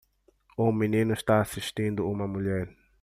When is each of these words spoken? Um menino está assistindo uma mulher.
Um 0.57 0.71
menino 0.71 1.13
está 1.13 1.39
assistindo 1.41 2.09
uma 2.09 2.27
mulher. 2.27 2.75